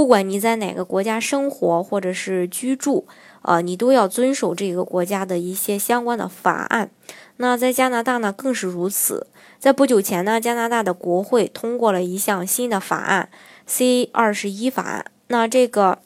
[0.00, 3.06] 不管你在哪个国家生活或者是居住，
[3.42, 6.90] 呃，你都要遵守这个国家的一些相关的法案。
[7.36, 9.26] 那在加拿大呢，更是如此。
[9.58, 13.28] 在不久前呢，加拿大的国会通过了一项新的法案
[13.66, 15.04] ——C 二十一法案。
[15.26, 15.98] 那这个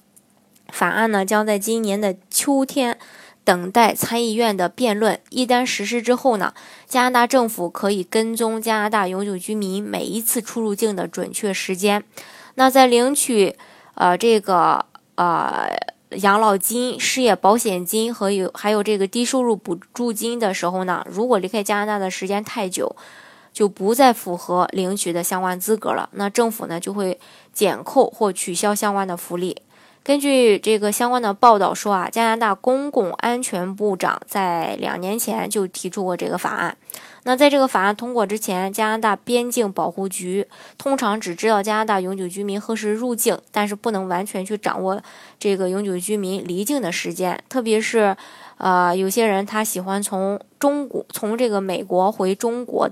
[0.73, 2.99] 法案呢，将在今年的秋天
[3.45, 5.21] 等待参议院的辩论。
[5.31, 6.53] 一旦实施之后呢，
[6.89, 12.03] 加拿大政府可以跟踪加拿大永久居民每一次出入境的准确时间。
[12.57, 13.57] 那在领取。
[13.95, 14.85] 呃，这个
[15.15, 15.69] 呃，
[16.11, 22.95] 养老金、失业保险金和有还有这个低收入补助金的时候呢，如果离开加拿大的时间太久，
[23.53, 26.09] 就不再符合领取的相关资格了。
[26.13, 27.19] 那政府呢就会
[27.53, 29.63] 减扣或取消相关的福利。
[30.03, 36.77] 根据这个相关的报道说啊，加拿大公共安全部长在两年前就提出过这个法案。
[37.25, 40.47] 那在这个法案通过之前，加拿大边境保护局
[40.79, 45.03] 通常只知道加拿大永久居民何时入境，但是不能完全去掌握
[45.39, 47.43] 这个永久居民离境的时间。
[47.49, 48.17] 特别是，
[48.59, 52.89] 呃，有些人他喜欢从中国从这个美国回中国。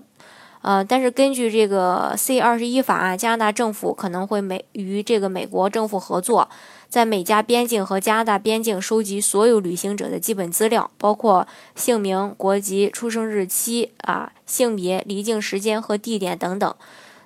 [0.62, 6.48] 呃，但是根据这个 C 二十一法案，加拿大政府可能会美与这个美国政府合作，
[6.88, 16.74] 在美加边境和加拿大边境收集所有旅行者的基本资料，包括姓名、国籍、出生日期啊、性别、离境时间和地点等等。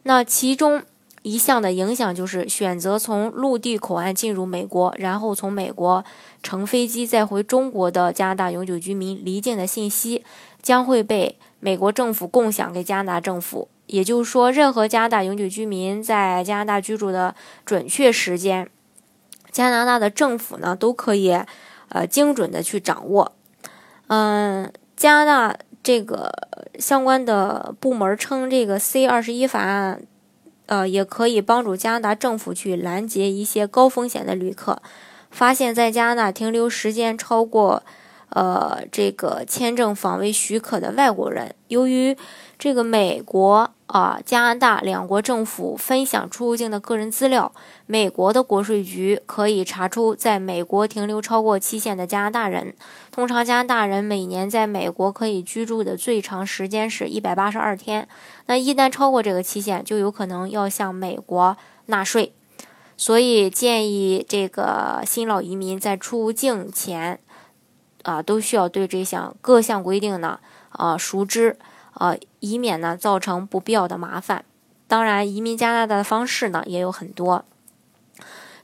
[0.05, 0.83] 那其中
[1.23, 6.05] 一项的影响就是，选择从陆地口岸进入美国，然后从美国
[6.43, 10.25] 乘飞机再回中国的加拿大永久居民离境的信息
[10.67, 11.39] 将会被。
[11.59, 17.35] 美国政府共享给加拿大政府，也就是说，任何加拿大永久居民在加拿大居住的
[17.65, 18.69] 准确时间，
[19.51, 21.33] 加拿大的政府呢都可以，
[21.89, 23.33] 呃，精准的去掌握。
[24.09, 26.31] 嗯，加拿大这个
[26.79, 30.03] 相关的部门称，这个 C 二十一法案，
[30.67, 34.81] 呃，也可以帮助加拿大政府去拦截一些高风险的旅客，
[35.31, 37.83] 发现，在加拿大停留时间超过。
[38.31, 42.17] 呃，这个签证访问许可的外国人，由于
[42.59, 47.53] 这个美国啊、加拿大两国政府分享出入境的个人资料，
[47.87, 52.75] 美国的国税局可以查出在美国停留超过期限的加拿大人。
[53.13, 58.09] 通常，加拿大人每年在美国可以居住的最长时间是一百八十二天。
[58.47, 61.57] 那一旦超过这个期限，就有可能要向美国
[61.87, 62.33] 纳税。
[62.97, 67.21] 所以，建议这个新老移民在出境前。
[68.07, 70.39] 啊，都需要对这项各项规定呢，
[70.71, 71.59] 啊熟知，
[71.95, 74.45] 啊，以免呢造成不必要的麻烦。
[74.87, 77.45] 当然，移民加拿大的方式呢也有很多，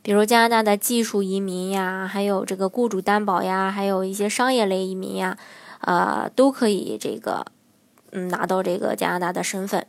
[0.00, 5.36] 比如加拿大的技术移民呀，还有这个雇主担保呀，还有一些商业类移民呀，
[5.80, 7.44] 啊，都可以这个，
[8.12, 9.84] 嗯，拿到这个加拿大的身份。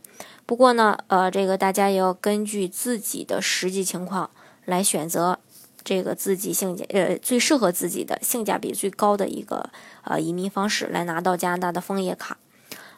[0.48, 4.32] 不过呢，呃，这个大家也要根据自己的实际情况
[4.66, 5.38] 来选择。
[5.84, 9.70] 这个自己性价呃最适合自己的性价比最高的一个
[10.04, 12.38] 呃移民方式来拿到加拿大的枫叶卡。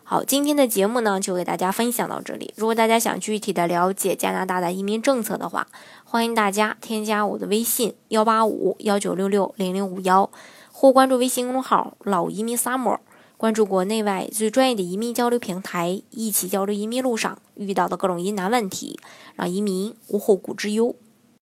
[0.08, 2.54] 好，今天的节目呢就给大家分享到这里。
[2.56, 5.68] 如果大家想具体的了解加拿大的移民政策的话，
[6.04, 10.30] 欢迎大家添加我的微信幺八五幺九六六零零五幺，
[10.72, 13.00] 或关注微信公众号老移民 summer，
[13.36, 19.00] 关注国内外最专业的移民交流平台，一起交流移民路上遇到的各种疑难问题，
[19.34, 20.96] 让移民无后顾之忧。